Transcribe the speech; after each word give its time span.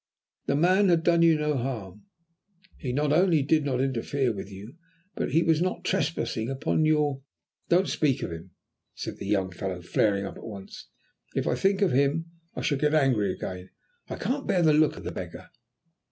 The 0.47 0.55
man 0.55 0.89
had 0.89 1.03
done 1.03 1.21
you 1.21 1.37
no 1.37 1.55
harm; 1.55 2.05
he 2.75 2.91
not 2.91 3.13
only 3.13 3.43
did 3.43 3.63
not 3.63 3.79
interfere 3.79 4.33
with 4.33 4.49
you, 4.51 4.77
but 5.13 5.31
he 5.33 5.43
was 5.43 5.61
not 5.61 5.85
trespassing 5.85 6.49
upon 6.49 6.85
your" 6.85 7.21
"Don't 7.69 7.87
speak 7.87 8.23
of 8.23 8.31
him," 8.31 8.49
said 8.95 9.17
the 9.17 9.27
young 9.27 9.51
fellow, 9.51 9.83
flaring 9.83 10.25
up 10.25 10.37
at 10.37 10.43
once. 10.43 10.87
"If 11.35 11.45
I 11.45 11.53
think 11.53 11.83
of 11.83 11.91
him 11.91 12.31
I 12.55 12.61
shall 12.61 12.79
get 12.79 12.95
angry 12.95 13.31
again. 13.31 13.69
I 14.09 14.15
can't 14.15 14.47
bear 14.47 14.63
the 14.63 14.73
look 14.73 14.97
of 14.97 15.03
the 15.03 15.11
beggar." 15.11 15.51